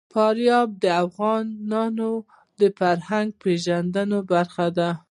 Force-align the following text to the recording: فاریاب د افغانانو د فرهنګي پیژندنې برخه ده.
فاریاب 0.13 0.69
د 0.83 0.85
افغانانو 1.03 2.11
د 2.59 2.61
فرهنګي 2.79 3.37
پیژندنې 3.41 4.19
برخه 4.31 4.67
ده. 4.77 4.89